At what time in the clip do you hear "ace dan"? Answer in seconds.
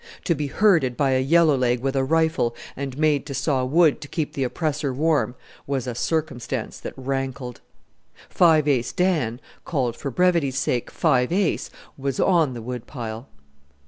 8.67-9.39